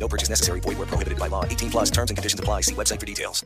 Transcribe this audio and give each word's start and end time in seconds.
No 0.00 0.08
purchase 0.08 0.30
necessary. 0.30 0.60
Void 0.60 0.78
where 0.78 0.86
prohibited 0.86 1.18
by 1.18 1.28
law. 1.28 1.44
18 1.46 1.70
plus 1.70 1.90
terms 1.90 2.10
and 2.10 2.18
conditions 2.18 2.40
apply. 2.40 2.60
See 2.62 2.74
website 2.74 3.00
for 3.00 3.10
details. 3.12 3.40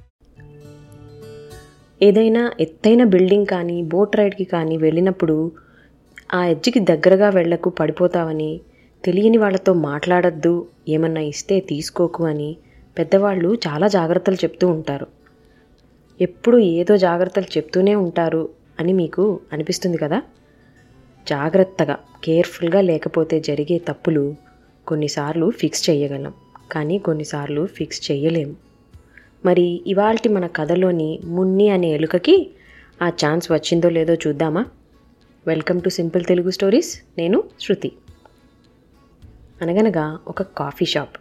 ఏదైనా 2.01 2.41
ఎత్తైన 2.61 3.03
building 3.05 3.47
కానీ 3.47 3.83
boat 3.83 4.17
రైడ్కి 4.17 4.45
కానీ 4.45 4.77
వెళ్ళినప్పుడు 4.77 5.37
ఆ 6.35 6.41
ఎడ్జ్కి 6.47 6.81
దగ్గరగా 6.81 7.29
వెళ్ళకు 7.31 7.69
పడిపోతావని 7.71 8.51
తెలియని 9.05 9.39
వాళ్ళతో 9.39 9.73
మాట్లాడద్దు 9.85 10.53
ఏమన్నా 10.89 11.21
ఇస్తే 11.31 11.61
తీసుకోకు 11.61 12.23
అని 12.25 12.51
పెద్దవాళ్ళు 12.97 13.51
చాలా 13.67 13.89
జాగ్రత్తలు 13.89 14.35
చెప్తూ 14.35 14.69
ఉంటారు 14.69 15.07
ఎప్పుడు 16.21 16.59
ఏదో 16.75 16.97
జాగ్రత్తలు 16.97 17.51
చెప్తూనే 17.57 17.95
ఉంటారు 18.05 18.43
అని 18.81 18.93
మీకు 18.93 19.25
అనిపిస్తుంది 19.53 19.97
కదా 19.97 20.19
జాగ్రత్తగా 21.27 21.97
కేర్ఫుల్గా 22.25 22.83
లేకపోతే 22.91 23.41
జరిగే 23.41 23.79
తప్పులు 23.91 24.25
కొన్నిసార్లు 24.87 25.51
ఫిక్స్ 25.61 25.85
చేయగలం 25.91 26.35
కానీ 26.73 26.99
కొన్నిసార్లు 26.99 27.67
ఫిక్స్ 27.67 28.11
చేయలేము 28.11 28.57
మరి 29.45 29.83
ఇవాల్టి 29.87 30.29
మన 30.29 30.47
కథలోని 30.47 31.21
మున్ని 31.25 31.69
అనే 31.69 31.89
ఎలుకకి 31.89 32.51
ఆ 33.03 33.09
ఛాన్స్ 33.09 33.53
వచ్చిందో 33.53 33.89
లేదో 33.89 34.15
చూద్దామా? 34.15 34.67
Welcome 35.47 35.81
to 35.81 35.89
simple 35.89 36.25
Telugu 36.25 36.51
stories. 36.51 37.03
నేను 37.19 37.45
శృతి. 37.61 37.93
అనగనగా 39.63 40.19
ఒక 40.29 40.43
కాఫీ 40.43 40.85
షాప్. 40.85 41.17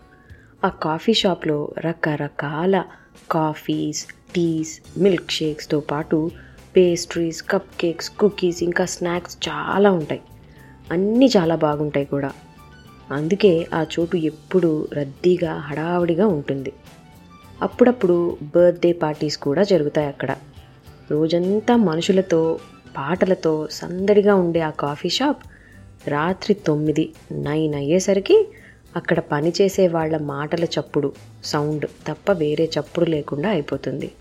ఆ 0.66 0.70
కాఫీ 0.70 1.14
షాప్లో 1.14 1.72
రకరకాల 1.78 2.84
కాఫీస్ 3.32 4.06
టీస్ 4.36 5.00
మిల్క్ 5.00 5.32
షేక్స్తో 5.32 5.80
పాటు 5.80 6.32
పేస్ట్రీస్ 6.78 7.44
కప్ 7.50 7.76
కేక్స్ 7.80 8.10
కుకీస్ 8.10 8.64
ఇంకా 8.64 8.86
స్నాక్స్ 8.86 9.38
చాలా 9.50 9.92
ఉంటాయి. 9.92 10.22
అన్నీ 10.92 11.26
చాలా 11.26 11.56
బాగుంటాయి 11.56 12.06
కూడా. 12.06 12.32
అందుకే 13.14 13.68
ఆ 13.74 13.86
చోటు 13.94 14.18
ఎప్పుడూ 14.18 14.88
రద్దీగా 14.94 15.54
హడావుడిగా 15.54 16.28
ఉంటుంది. 16.28 16.74
అప్పుడప్పుడు 17.62 18.38
బర్త్డే 18.56 18.92
పార్టీస్ 18.94 19.38
కూడా 19.38 19.64
జరుగుతాయి 19.64 20.08
అక్కడ. 20.08 20.36
రోజంతా 21.12 21.76
మనుషులతో 21.76 22.60
పాటలతో 22.98 23.68
సందడిగా 23.72 24.36
ఉండే 24.36 24.60
ఆ 24.60 24.70
కాఫీ 24.70 25.10
షాప్ 25.10 25.44
రాత్రి 26.08 26.54
తొమ్మిది 26.54 27.14
నైన్ 27.32 27.76
అయ్యేసరికి 27.76 28.48
అక్కడ 28.96 29.20
పనిచేసే 29.20 29.88
వాళ్ళ 29.88 30.18
మాటల 30.18 30.64
చప్పుడు 30.64 31.14
సౌండ్ 31.44 31.86
తప్ప 32.08 32.32
వేరే 32.32 32.70
చప్పుడు 32.80 33.06
లేకుండా 33.06 33.50
అయిపోతుంది. 33.50 34.12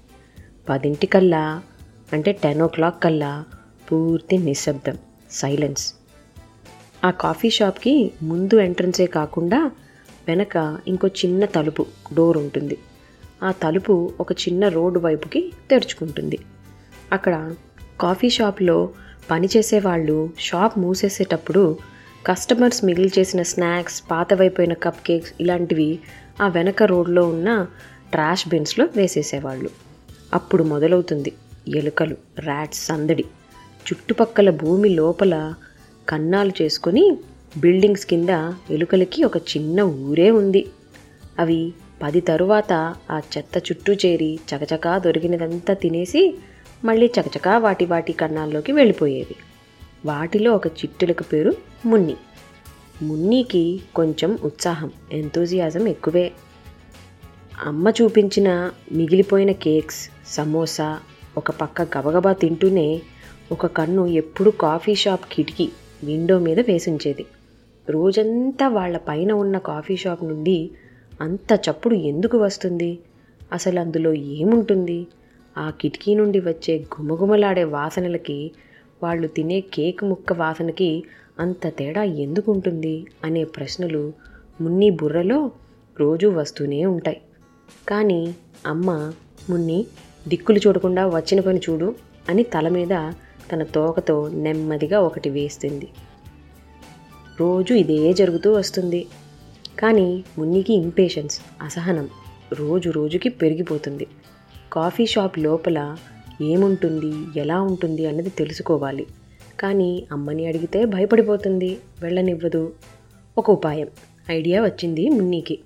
పదింటికల్లా 0.69 1.63
అంటే 2.13 2.33
టెన్ 2.33 2.63
ఓ 2.63 2.67
క్లాక్ 2.67 3.03
కల్లా 3.03 3.45
పూర్తి 3.93 4.39
నిశ్శబ్దం 4.39 4.99
సైలెన్స్. 5.31 5.95
ఆ 7.05 7.11
కాఫీ 7.11 7.51
షాప్కి 7.51 8.13
ముందు 8.23 8.61
ఎంట్రన్సే 8.61 9.07
కాకుండా 9.07 9.71
వెనక 10.29 10.79
ఇంకో 10.89 11.09
చిన్న 11.09 11.45
తలుపు 11.45 11.87
డోర్ 12.15 12.39
ఉంటుంది. 12.39 12.79
ఆ 13.43 13.53
తలుపు 13.53 14.13
ఒక 14.21 14.33
చిన్న 14.33 14.69
రోడ్డు 14.69 14.99
వైపుకి 15.01 15.53
తెరుచుకుంటుంది. 15.71 16.39
అక్కడ 17.13 17.55
కాఫీ 18.01 18.31
షాప్లో 18.31 18.91
పనిచేసే 19.31 19.79
వాళ్ళు 19.79 20.31
షాప్ 20.39 20.79
మూసేసేటప్పుడు 20.79 21.79
కస్టమర్స్ 22.27 22.85
మిగిలి 22.85 23.13
చేసిన 23.19 23.43
స్నాక్స్ 23.43 24.03
పాతవైపోయిన 24.11 24.73
కప్ 24.73 25.07
కేక్స్ 25.07 25.33
ఇలాంటివి 25.41 25.99
ఆ 26.43 26.49
వెనక 26.49 26.83
రోడ్లో 26.83 27.29
ఉన్న 27.29 27.67
ట్రాష్ 28.11 28.49
బిన్స్లో 28.49 28.89
వేసేసేవాళ్ళు. 28.97 29.71
అప్పుడు 30.35 30.65
మొదలవుతుంది 30.65 31.33
ఎలుకలు 31.69 32.17
ర్యాట్స్ 32.39 32.87
సందడి. 32.87 33.25
చుట్టుపక్కల 33.89 34.51
భూమి 34.51 34.89
లోపల 34.89 35.55
కన్నాలు 36.09 36.53
చేసుకొని 36.63 37.17
బిల్డింగ్స్ 37.57 38.07
కింద 38.07 38.29
ఎలుకలకి 38.71 39.25
ఒక 39.25 39.37
చిన్న 39.37 39.81
ఊరే 39.83 40.31
ఉంది. 40.31 40.67
అవి 41.39 41.73
పది 42.03 42.21
తరువాత 42.21 42.73
ఆ 43.11 43.21
చెత్త 43.39 43.59
చుట్టూ 43.59 43.93
చేరి 43.93 44.41
చకచకా 44.51 44.99
దొరికినదంతా 44.99 45.75
తినేసి 45.75 46.39
మళ్ళీ 46.85 47.07
చకచకా 47.07 47.59
వాటి 47.59 47.85
వాటి 47.85 48.13
కన్నాల్లోకి 48.13 48.73
వెళ్ళిపోయేవి. 48.73 49.37
వాటిలో 50.05 50.53
ఒక 50.53 50.67
చిట్టులకు 50.67 51.23
పేరు 51.23 51.55
మున్ని. 51.87 52.17
మున్నీకి 53.03 53.81
కొంచెం 53.95 54.39
ఉత్సాహం 54.45 54.91
ఎంతూజియాజం 55.13 55.89
ఎక్కువే. 55.89 56.33
అమ్మ 57.65 57.89
చూపించిన 57.89 58.71
మిగిలిపోయిన 58.93 59.53
కేక్స్ 59.53 60.11
సమోసా 60.27 61.01
ఒక 61.37 61.51
పక్క 61.51 61.99
గబగబా 61.99 62.33
తింటూనే 62.33 63.03
ఒక 63.53 63.67
కన్ను 63.67 64.07
ఎప్పుడు 64.07 64.51
కాఫీ 64.51 64.95
షాప్ 64.95 65.33
కిటికీ 65.33 65.69
విండో 66.03 66.39
మీద 66.39 66.61
వేసించేది. 66.61 67.25
రోజంతా 67.89 68.69
వాళ్ళ 68.69 68.97
పైన 68.97 69.33
ఉన్న 69.33 69.59
కాఫీ 69.59 69.97
షాప్ 69.97 70.25
నుండి 70.25 70.71
అంత 71.21 71.61
చప్పుడు 71.71 71.95
ఎందుకు 71.95 72.39
వస్తుంది? 72.39 72.99
అసలు 73.53 73.81
అందులో 73.81 74.15
ఏముంటుంది? 74.15 75.07
ఆ 75.59 75.71
కిటికీ 75.81 76.15
నుండి 76.15 76.41
వచ్చే 76.41 76.85
గుమగుమలాడే 76.95 77.65
వాసనలకి 77.65 78.51
వాళ్ళు 79.03 79.29
తినే 79.29 79.61
కేక్ 79.61 80.05
ముక్క 80.05 80.33
వాసనకి 80.33 81.05
అంత 81.39 81.67
తేడా 81.69 82.03
ఎందుకు 82.03 82.53
ఉంటుంది 82.53 83.07
అనే 83.25 83.45
ప్రశ్నలు 83.45 84.13
మున్ని 84.61 84.91
బుర్రలో 84.91 85.51
రోజూ 86.01 86.31
వస్తూనే 86.31 86.87
ఉంటాయి. 86.87 87.21
కానీ 87.89 88.35
అమ్మ 88.67 89.13
మున్ని 89.51 89.87
దిక్కులు 90.29 90.59
చూడకుండా 90.59 91.07
వచ్చిన 91.07 91.41
పని 91.41 91.61
చూడు 91.71 91.95
అని 92.29 92.43
తల 92.43 92.69
మీద 92.69 92.93
తన 93.53 93.63
తోకతో 93.63 94.29
నెమ్మదిగా 94.29 95.01
ఒకటి 95.01 95.31
వేస్తుంది. 95.31 95.89
రోజు 97.41 97.75
ఇదే 97.75 98.13
జరుగుతూ 98.13 98.53
వస్తుంది. 98.53 99.07
కానీ 99.79 100.25
మున్నికి 100.39 100.75
ఇంపేషన్స్ 100.75 101.41
అసహనం 101.63 102.09
రోజు 102.53 102.91
రోజుకి 102.91 103.29
పెరిగిపోతుంది. 103.29 104.07
కాఫీ 104.73 105.07
షాప్ 105.07 105.39
లోపల 105.39 105.97
ఏముంటుంది 106.41 107.41
ఎలా 107.41 107.61
ఉంటుంది 107.61 108.07
అన్నది 108.07 108.31
తెలుసుకోవాలి. 108.31 109.07
కానీ 109.61 110.07
అమ్మని 110.13 110.47
అడిగితే 110.47 110.85
భయపడిపోతుంది 110.85 111.79
వెళ్ళనివ్వదు. 112.03 112.73
ఒక 113.39 113.51
ఉపాయం 113.51 113.89
ఐడియా 114.31 114.63
వచ్చింది 114.63 115.09
మున్నీకి. 115.09 115.59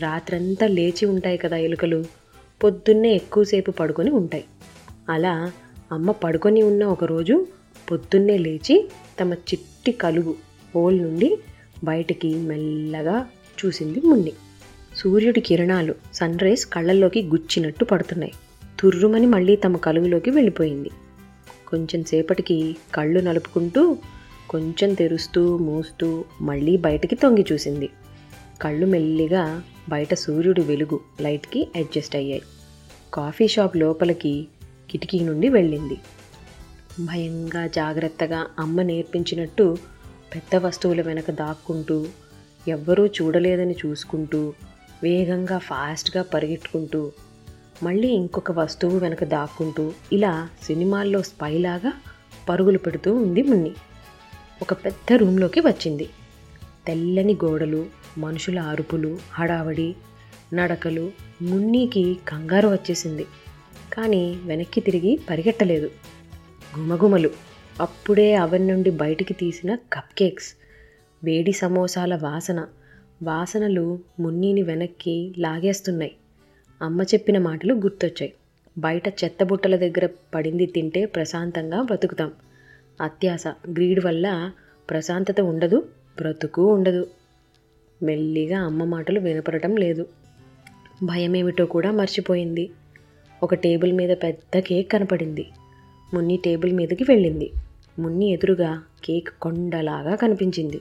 రాత్రంతా 0.00 0.66
లేచి 0.66 1.06
ఉంటాయి 1.06 1.38
కదా 1.38 1.56
ఎలుకలు 1.56 2.04
పొద్దున్నే 2.64 3.12
ఎక్కువసేపు 3.12 3.70
పడుకొని 3.70 4.10
ఉంటాయి. 4.10 4.44
అలా 5.08 5.52
అమ్మ 5.92 6.10
పడుకొని 6.10 6.62
ఉన్న 6.62 6.84
ఒకరోజు 6.84 7.46
పొద్దున్నే 7.90 8.38
లేచి 8.38 8.90
తమ 9.20 9.32
చిట్టి 9.32 9.92
కలుగు 9.92 10.34
హోల్ 10.74 11.02
నుండి 11.02 11.38
బయటికి 11.84 12.34
మెల్లగా 12.34 13.26
చూసింది 13.64 14.00
మున్ని. 14.00 14.32
సూర్యుడి 14.96 15.40
కిరణాలు 15.40 15.94
సన్ 16.14 16.38
రైస్ 16.38 16.66
కళ్ళల్లోకి 16.66 17.22
గుచ్చినట్టు 17.22 17.84
పడుతున్నాయి. 17.84 18.32
తుర్రుమని 18.80 19.26
మళ్ళీ 19.26 19.56
తమ 19.56 19.76
కలుగులోకి 19.76 20.30
వెళ్ళిపోయింది. 20.30 20.90
కొంచెం 21.68 22.04
సేపటికి 22.04 22.76
కళ్ళు 22.94 23.20
నలుపుకుంటూ 23.20 23.96
కొంచెం 24.50 24.94
తెరుస్తూ 24.94 25.58
మూస్తూ 25.58 26.24
మళ్ళీ 26.40 26.76
బయటికి 26.76 27.14
తొంగి 27.14 27.46
చూసింది. 27.52 27.90
కళ్ళు 28.62 28.86
మెల్లిగా 28.86 29.62
బయట 29.88 30.14
సూర్యుడి 30.14 30.60
వెలుగు 30.60 31.00
లైట్కి 31.20 31.68
అడ్జస్ట్ 31.76 32.16
అయ్యాయి. 32.16 32.42
కాఫీ 33.14 33.48
షాప్ 33.48 33.76
లోపలికి 33.76 34.46
కిటికీ 34.92 35.20
నుండి 35.20 35.48
వెళ్ళింది. 35.48 35.98
భయంగా 37.00 37.66
జాగ్రత్తగా 37.66 38.46
అమ్మ 38.58 38.82
నేర్పించినట్టు 38.82 39.76
పెద్ద 40.34 40.56
వస్తువుల 40.66 41.02
వెనక 41.02 41.30
దాక్కుంటూ 41.30 42.06
ఎవ్వరూ 42.68 43.06
చూడలేదని 43.06 43.76
చూసుకుంటూ 43.86 44.52
వేగంగా 45.02 45.58
ఫాస్ట్గా 45.58 46.22
పరిగెట్టుకుంటూ 46.22 47.12
మళ్ళీ 47.82 48.08
ఇంకొక 48.08 48.52
వస్తువు 48.52 48.98
వెనక 48.98 49.24
దాక్కుంటూ 49.24 49.92
ఇలా 50.12 50.48
సినిమాల్లో 50.62 51.22
స్పైలాగా 51.22 51.92
పరుగులు 52.48 52.78
పెడుతూ 52.78 53.14
ఉంది 53.14 53.42
మున్ని. 53.42 53.72
ఒక 54.62 54.72
పెద్ద 54.72 55.12
రూమ్లోకి 55.16 55.60
వచ్చింది. 55.60 56.08
తెల్లని 56.86 57.38
గోడలు 57.44 57.86
మనుషుల 58.18 58.58
అరుపులు 58.58 59.18
హడావడి 59.32 59.96
నడకలు 60.54 61.12
మున్నీకి 61.42 62.18
కంగారు 62.28 62.68
వచ్చేసింది. 62.68 63.26
కానీ 63.92 64.40
వెనక్కి 64.44 64.80
తిరిగి 64.80 65.20
పరిగెట్టలేదు. 65.30 65.90
గుమగుమలు 66.78 67.30
అప్పుడే 67.80 68.34
అవన్ 68.34 68.68
నుండి 68.68 68.90
బయటికి 68.90 69.34
తీసిన 69.34 69.74
కప్ 69.74 70.18
కేక్స్. 70.18 70.54
వేడి 71.24 71.52
సమోసాల 71.52 72.16
వాసన. 72.16 72.66
వాసనలు 73.22 73.98
మున్నీని 74.20 74.62
వెనక్కి 74.62 75.34
లాగేస్తున్నాయి. 75.38 76.12
అమ్మ 76.82 77.02
చెప్పిన 77.02 77.38
మాటలు 77.38 77.74
గుర్తొచ్చాయి. 77.74 78.32
బయట 78.78 79.08
చెత్తబుట్టల 79.08 79.76
దగ్గర 79.76 80.08
పడింది 80.34 80.66
తింటే 80.66 81.04
ప్రశాంతంగా 81.04 81.82
బ్రతుకుతాం. 81.82 82.32
అత్యాస 83.00 83.46
గ్రీడ్ 83.46 84.04
వల్ల 84.04 84.52
ప్రశాంతత 84.90 85.40
ఉండదు 85.40 85.88
బ్రతుకు 86.16 86.74
ఉండదు. 86.74 87.06
మెల్లిగా 88.02 88.60
అమ్మ 88.60 88.84
మాటలు 88.84 89.20
వినపడటం 89.20 89.76
లేదు. 89.76 90.06
భయమేమిటో 91.02 91.66
కూడా 91.66 91.90
మర్చిపోయింది. 91.90 92.70
ఒక 93.42 93.54
టేబుల్ 93.54 93.92
మీద 93.92 94.10
పెద్ద 94.10 94.58
కేక్ 94.58 94.92
కనపడింది. 94.92 95.46
మున్ని 96.14 96.36
టేబుల్ 96.36 96.72
మీదకి 96.72 97.04
వెళ్ళింది. 97.08 97.52
మున్ని 97.98 98.30
ఎదురుగా 98.30 98.82
కేక్ 99.04 99.28
కొండలాగా 99.28 100.14
కనిపించింది. 100.14 100.80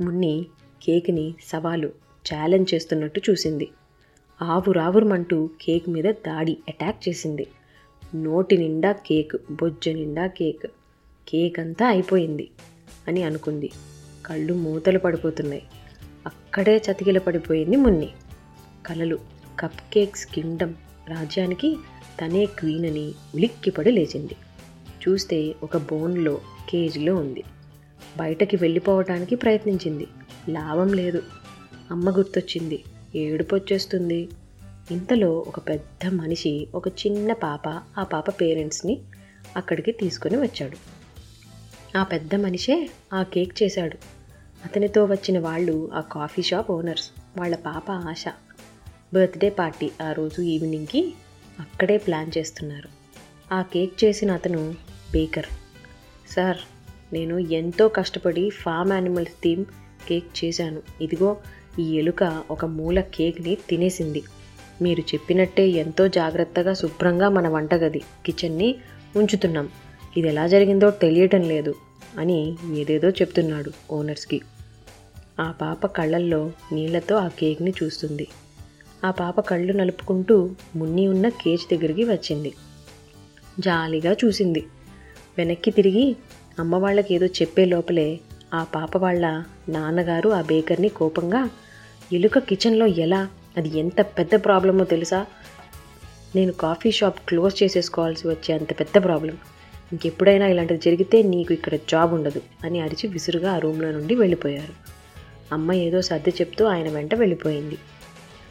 మున్ని 0.00 0.46
కేక్ని 0.82 1.34
సవాలు 1.44 1.86
ఛాలెంజ్ 2.34 2.74
చేస్తున్నట్టు 2.74 3.20
చూసింది. 3.30 3.68
ఆవురావురమంటూ 4.42 5.50
కేక్ 5.62 5.88
మీద 5.88 6.04
దాడి 6.04 6.58
అటాక్ 6.68 7.08
చేసింది. 7.08 7.46
నోటి 8.14 8.56
నిండా 8.56 8.92
కేక్ 8.92 9.36
బొజ్జ 9.50 9.88
నిండా 9.88 10.26
కేక్ 10.26 10.66
కేక్ 11.28 11.58
అంతా 11.58 11.86
అయిపోయింది 11.86 12.50
అని 13.08 13.22
అనుకుంది. 13.22 13.70
కళ్ళు 14.26 14.54
మూతలు 14.54 14.98
పడిపోతున్నాయి. 14.98 15.62
అక్కడే 16.26 16.76
చతికిల 16.76 17.18
పడిపోయింది 17.18 17.76
మున్ని. 17.76 18.08
కలలు 18.86 19.18
కప్ 19.60 19.92
కేక్స్ 19.92 20.26
కింగ్డమ్ 20.26 20.74
రాజ్యానికి 21.10 21.76
తనే 22.20 22.46
క్వీన్ 22.46 22.86
అని 22.86 23.14
ఉలిక్కిపడి 23.34 23.90
లేచింది. 23.90 24.36
చూస్తే 25.08 25.54
ఒక 25.62 25.76
బోన్లో 25.76 26.40
కేజీలో 26.70 27.16
ఉంది. 27.16 27.44
బయటకి 28.18 28.56
వెళ్ళిపోవటానికి 28.56 29.34
ప్రయత్నించింది. 29.34 30.06
లాభం 30.48 30.92
లేదు. 30.92 31.22
అమ్మ 31.90 32.16
గుర్తొచ్చింది. 32.16 32.84
ఏడుపు 33.14 33.54
వచ్చేస్తుంది. 33.54 34.28
ఇంతలో 34.90 35.44
ఒక 35.48 35.68
పెద్ద 35.68 36.12
మనిషి 36.12 36.68
ఒక 36.74 36.88
చిన్న 36.88 37.32
పాప 37.32 37.68
ఆ 37.68 38.02
పాప 38.02 38.30
పేరెంట్స్ని 38.30 39.00
అక్కడికి 39.56 39.92
తీసుకొని 39.92 40.36
వచ్చాడు. 40.36 40.76
ఆ 41.98 42.02
పెద్ద 42.02 42.34
మనిషే 42.34 42.90
ఆ 43.12 43.22
కేక్ 43.22 43.62
చేశాడు. 43.62 43.96
అతనితో 44.64 45.04
వచ్చిన 45.04 45.38
వాళ్ళు 45.38 45.90
ఆ 45.94 46.00
కాఫీ 46.00 46.42
షాప్ 46.42 46.70
ఓనర్స్. 46.70 47.10
వాళ్ళ 47.38 47.56
పాప 47.56 47.90
ఆశ. 47.90 48.24
బర్త్డే 49.14 49.50
పార్టీ 49.50 49.90
ఆ 50.02 50.12
రోజు 50.12 50.42
ఈవినింగ్కి 50.42 51.14
అక్కడే 51.60 51.96
ప్లాన్ 51.98 52.38
చేస్తున్నారు. 52.38 52.88
ఆ 53.54 53.62
కేక్ 53.62 54.04
చేసిన 54.04 54.30
అతను 54.30 54.74
బేకర్. 55.12 55.46
సార్ 56.30 56.56
నేను 57.12 57.38
ఎంతో 57.38 57.88
కష్టపడి 57.88 58.50
ఫామ్ 58.50 58.92
యానిమల్స్ 58.92 59.32
థీమ్ 59.42 59.64
కేక్ 60.08 60.44
చేశాను. 60.44 60.82
ఇదిగో 61.00 61.36
ఈ 61.78 61.92
ఎలుక 61.92 62.42
ఒక 62.50 62.64
మూల 62.64 63.00
కేక్ని 63.00 63.58
తినేసింది. 63.68 64.22
మీరు 64.82 65.00
చెప్పినట్టే 65.00 65.68
ఎంతో 65.68 66.08
జాగ్రత్తగా 66.08 66.74
శుభ్రంగా 66.74 67.28
మన 67.28 67.48
వంటగది 67.48 68.02
కిచెన్ని 68.26 68.74
ఉంచుతున్నాం. 69.16 69.68
ఇది 70.16 70.28
ఎలా 70.28 70.46
జరిగిందో 70.46 70.90
తెలియటం 70.90 71.42
లేదు 71.42 71.74
అని 72.18 72.54
ఏదేదో 72.74 73.10
చెప్తున్నాడు 73.10 73.70
ఓనర్స్కి. 73.90 74.40
ఆ 75.40 75.50
పాప 75.50 75.86
కళ్ళల్లో 75.86 76.52
నీళ్ళతో 76.72 77.16
ఆ 77.16 77.28
కేక్ని 77.28 77.74
చూస్తుంది. 77.82 78.28
ఆ 79.04 79.10
పాప 79.10 79.40
కళ్ళు 79.40 79.72
నలుపుకుంటూ 79.72 80.50
మున్ని 80.76 81.08
ఉన్న 81.08 81.28
కేజ్ 81.28 81.62
దగ్గరికి 81.72 82.04
వచ్చింది. 82.04 82.54
జాలిగా 83.60 84.12
చూసింది. 84.12 84.66
వెనక్కి 85.38 85.70
తిరిగి 85.70 86.16
అమ్మ 86.58 86.76
వాళ్ళకి 86.76 87.14
ఏదో 87.14 87.26
చెప్పే 87.26 87.64
లోపలే 87.64 88.20
ఆ 88.54 88.64
పాప 88.64 88.96
వాళ్ళ 88.96 89.44
నాన్నగారు 89.68 90.28
ఆ 90.28 90.42
బేకర్ని 90.42 90.88
కోపంగా 90.88 91.50
ఎలుక 92.12 92.38
కిచెన్లో 92.38 92.86
ఎలా? 92.86 93.28
అది 93.56 93.78
ఎంత 93.78 94.00
పెద్ద 94.00 94.44
ప్రాబ్లమో 94.44 94.84
తెలుసా? 94.84 95.26
నేను 96.36 96.52
కాఫీ 96.52 96.90
షాప్ 96.90 97.28
క్లోజ్ 97.28 97.62
చేసేసుకోవాల్సి 97.62 98.28
వచ్చే 98.28 98.54
అంత 98.54 98.80
పెద్ద 98.80 99.04
ప్రాబ్లం. 99.04 99.38
ఇంకెప్పుడైనా 99.92 100.46
ఇలాంటిది 100.46 100.80
జరిగితే 100.80 101.22
నీకు 101.22 101.52
ఇక్కడ 101.52 101.74
జాబ్ 101.74 102.14
ఉండదు 102.14 102.42
అని 102.64 102.80
అరిచి 102.80 103.08
విసురుగా 103.08 103.52
ఆ 103.52 103.58
రూమ్లో 103.58 103.90
నుండి 103.90 104.14
వెళ్ళిపోయారు. 104.14 104.72
అమ్మ 105.54 105.72
ఏదో 105.72 106.02
సర్ది 106.02 106.30
చెప్తూ 106.30 106.64
ఆయన 106.64 106.88
వెంట 106.88 107.14
వెళ్ళిపోయింది. 107.14 107.78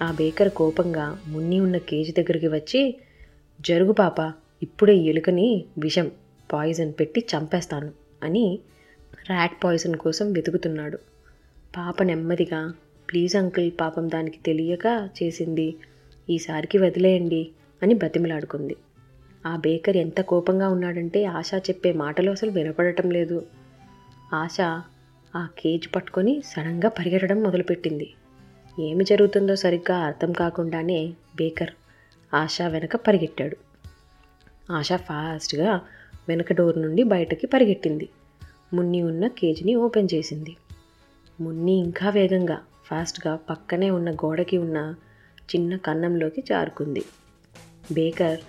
ఆ 0.01 0.11
బేకర్ 0.11 0.49
కోపంగా 0.49 1.23
మున్ని 1.27 1.59
ఉన్న 1.59 1.77
కేజీ 1.77 2.11
దగ్గరికి 2.11 2.47
వచ్చి 2.47 2.95
జరుగు 3.61 3.91
పాప 3.91 4.33
ఇప్పుడే 4.63 4.95
ఎలుకని 4.95 5.65
విషం 5.77 6.11
పాయిజన్ 6.51 6.93
పెట్టి 6.99 7.25
చంపేస్తాను 7.31 7.91
అని 8.23 8.59
ర్యాట్ 9.29 9.63
పాయిజన్ 9.63 9.95
కోసం 9.95 10.31
వెతుకుతున్నాడు. 10.31 10.97
పాప 11.77 12.03
నెమ్మదిగా 12.03 12.73
ప్లీజ్ 13.09 13.35
అంకుల్ 13.35 13.71
పాపం 13.81 14.09
దానికి 14.09 14.39
తెలియక 14.45 15.09
చేసింది. 15.23 15.75
ఈసారికి 16.29 16.77
వదిలేయండి 16.77 17.49
అని 17.83 17.93
బతిమలాడుకుంది. 17.93 18.75
ఆ 19.45 19.55
బేకర్ 19.55 19.97
ఎంత 19.97 20.21
కోపంగా 20.21 20.69
ఉన్నాడంటే 20.69 21.25
ఆశ 21.25 21.51
చెప్పే 21.69 21.91
మాటలు 21.93 22.31
అసలు 22.31 22.51
వినపడటం 22.51 23.11
లేదు. 23.11 23.45
ఆశ 24.33 24.57
ఆ 25.35 25.47
కేజ్ 25.59 25.95
పట్టుకొని 25.95 26.41
సడన్గా 26.45 26.89
పరిగెట్టడం 26.89 27.43
మొదలుపెట్టింది. 27.43 28.07
ఏమి 28.79 29.03
జరుగుతుందో 29.03 29.55
సరిగ్గా 29.55 29.97
అర్థం 29.97 30.31
కాకుండానే 30.31 31.13
బేకర్ 31.35 31.69
ఆశ 32.33 32.61
వెనక 32.61 32.95
పరిగెట్టాడు. 32.95 33.57
ఆశ 34.71 34.89
ఫాస్ట్గా 34.93 35.81
వెనక 36.29 36.53
డోర్ 36.53 36.81
నుండి 36.81 37.03
బయటకి 37.03 37.47
పరిగెట్టింది. 37.47 38.09
మున్ని 38.73 39.01
ఉన్న 39.01 39.27
కేజీని 39.27 39.75
ఓపెన్ 39.75 40.07
చేసింది. 40.13 40.55
మున్ని 41.41 41.71
ఇంకా 41.71 42.09
వేగంగా 42.09 42.57
ఫాస్ట్గా 42.85 43.35
పక్కనే 43.35 43.89
ఉన్న 43.89 44.11
గోడకి 44.11 44.57
ఉన్న 44.57 44.95
చిన్న 45.55 45.75
కన్నంలోకి 45.75 46.41
జారుకుంది. 46.41 47.03
బేకర్ 47.91 48.39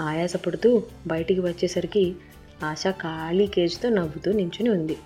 ఆయాసపడుతూ 0.00 0.82
బయటికి 1.06 1.40
వచ్చేసరికి 1.40 2.14
ఆశ 2.62 2.84
ఖాళీ 2.90 3.46
కేజీతో 3.46 3.88
నవ్వుతూ 3.88 4.32
నించుని 4.32 4.70
ఉంది. 4.70 4.96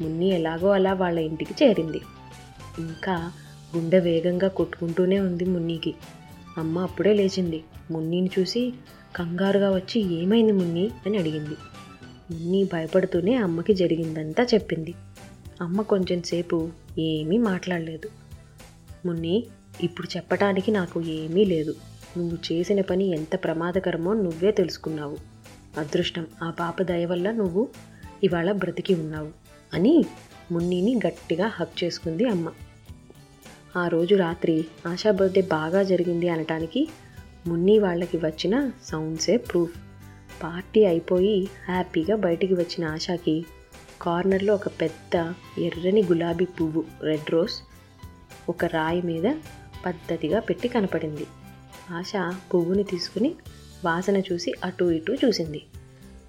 మున్ని 0.00 0.28
ఎలాగో 0.28 0.68
అలా 0.68 0.92
వాళ్ళ 0.92 1.18
ఇంటికి 1.18 1.64
చేరింది. 1.64 2.00
ఇంకా 2.78 3.32
గుండె 3.76 4.00
వేగంగా 4.00 4.48
కొట్టుకుంటూనే 4.48 5.20
ఉంది 5.20 5.44
మున్నీకి. 5.44 5.94
అమ్మ 6.58 6.78
అప్పుడే 6.78 7.12
లేచింది. 7.12 7.64
మున్నీని 7.90 8.30
చూసి 8.38 8.72
కంగారుగా 9.16 9.74
వచ్చి 9.74 10.22
ఏమైంది 10.22 10.52
మున్ని? 10.52 10.90
అని 11.06 11.18
అడిగింది. 11.18 11.54
మున్ని 12.30 12.64
భయపడుతూనే 12.64 13.34
అమ్మకి 13.34 13.74
జరిగిందంతా 13.74 14.46
చెప్పింది. 14.54 14.94
అమ్మ 15.60 15.82
కొంచెం 15.82 16.22
సేపు 16.22 16.70
ఏమీ 16.98 17.38
మాట్లాడలేదు. 17.38 18.08
మున్ని 19.06 19.44
ఇప్పుడు 19.80 20.16
చెప్పటానికి 20.16 20.70
నాకు 20.70 21.02
ఏమీ 21.02 21.44
లేదు. 21.44 21.74
నువ్వు 22.18 22.38
చేసిన 22.52 22.80
పని 22.80 23.08
ఎంత 23.08 23.44
ప్రమాదకరమో 23.44 24.12
నువ్వే 24.14 24.50
తెలుసుకున్నావు. 24.50 25.16
అదృష్టం 25.78 26.26
ఆ 26.42 26.50
పాప 26.50 26.82
దయ 26.82 27.06
వల్ల 27.06 27.30
నువ్వు 27.30 27.68
ఇవాళ 28.24 28.52
బ్రతికి 28.52 28.94
ఉన్నావు 28.94 29.28
అని 29.74 30.04
మున్నీని 30.52 31.00
గట్టిగా 31.06 31.46
హక్ 31.46 31.84
చేసుకుంది 31.84 32.28
అమ్మ. 32.28 32.50
ఆ 33.76 33.88
రోజు 33.88 34.14
రాత్రి 34.14 34.66
ఆశా 34.86 35.10
బర్త్డే 35.10 35.42
బాగా 35.42 35.82
జరిగింది 35.82 36.28
అనటానికి 36.28 36.88
మున్ని 37.46 37.78
వాళ్ళకి 37.78 38.16
వచ్చిన 38.16 38.70
సౌండ్సే 38.84 39.36
ప్రూఫ్. 39.36 39.78
పార్టీ 40.42 40.84
అయిపోయి 40.84 41.48
హ్యాపీగా 41.68 42.16
బయటికి 42.16 42.54
వచ్చిన 42.54 42.84
ఆశాకి 42.84 43.46
కార్నర్లో 44.02 44.54
ఒక 44.54 44.68
పెద్ద 44.68 45.32
ఎర్రని 45.60 46.02
గులాబీ 46.02 46.44
పువ్వు 46.44 46.84
రెడ్ 47.02 47.30
రోజ్ 47.30 47.52
ఒక 48.48 48.64
రాయి 48.64 49.02
మీద 49.02 49.34
పద్ధతిగా 49.86 50.40
పెట్టి 50.40 50.68
కనపడింది. 50.68 51.26
ఆశ 51.90 52.12
పువ్వుని 52.54 52.82
తీసుకుని 52.82 53.34
వాసన 53.84 54.16
చూసి 54.16 54.52
అటు 54.64 54.84
ఇటు 54.84 55.16
చూసింది. 55.24 55.62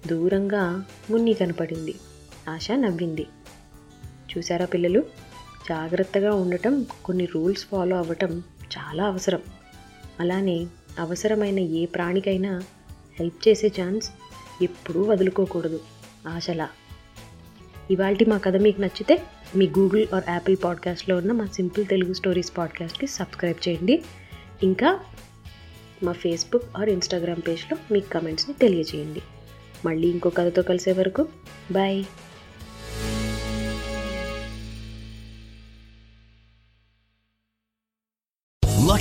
దూరంగా 0.06 0.84
మున్ని 1.10 1.34
కనపడింది. 1.34 1.94
ఆశ 2.48 2.68
నవ్వింది. 2.74 3.26
చూసారా 4.38 4.66
పిల్లలు? 4.66 5.23
జాగ్రత్తగా 5.68 6.34
ఉండటం 6.34 6.86
కొన్ని 7.04 7.24
రూల్స్ 7.24 7.66
ఫాలో 7.66 7.96
అవ్వటం 7.96 8.42
చాలా 8.78 9.04
అవసరం. 9.04 9.40
అలానే 10.20 10.66
అవసరమైన 10.98 11.58
ఏ 11.58 11.86
ప్రాణికైనా 11.86 12.62
హెల్ప్ 13.18 13.48
చేసే 13.48 13.72
ఛాన్స్ 13.80 14.10
ఎప్పుడూ 14.62 15.02
వదులుకోకూడదు. 15.02 15.80
ఆశలా. 16.28 16.68
ఇవాళ 17.90 18.16
మా 18.28 18.38
కథ 18.38 18.56
మీకు 18.56 18.80
నచ్చితే 18.80 19.22
మీ 19.56 19.66
గూగుల్ 19.78 20.06
ఆర్ 20.14 20.24
యాపిల్ 20.28 20.56
పాడ్కాస్ట్లో 20.64 21.16
ఉన్న 21.16 21.32
మా 21.32 21.46
సింపుల్ 21.46 21.86
తెలుగు 21.86 22.12
స్టోరీస్ 22.12 22.58
పాడ్కాస్ట్కి 22.58 23.06
సబ్స్క్రైబ్ 23.06 23.68
చేయండి. 23.68 24.02
ఇంకా 24.62 25.00
మా 26.02 26.12
ఫేస్బుక్ 26.12 26.64
ఆర్ 26.76 26.88
ఇన్స్టాగ్రామ్ 26.88 27.42
పేజ్లో 27.48 27.78
మీ 27.92 28.00
కమెంట్స్ని 28.00 28.54
తెలియజేయండి. 28.54 29.22
మళ్ళీ 29.84 30.08
ఇంకో 30.08 30.30
కథతో 30.30 30.62
కలిసే 30.62 30.92
వరకు 30.92 31.28
bye. 31.72 32.04